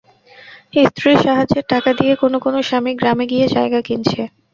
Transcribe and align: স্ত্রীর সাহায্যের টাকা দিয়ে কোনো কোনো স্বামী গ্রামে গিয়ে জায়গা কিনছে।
স্ত্রীর 0.85 1.17
সাহায্যের 1.25 1.65
টাকা 1.69 1.89
দিয়ে 1.93 2.13
কোনো 2.15 2.37
কোনো 2.39 2.59
স্বামী 2.61 2.91
গ্রামে 2.95 3.25
গিয়ে 3.31 3.45
জায়গা 3.55 3.79
কিনছে। 3.81 4.21